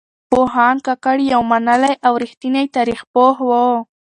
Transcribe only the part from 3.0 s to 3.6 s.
پوه و.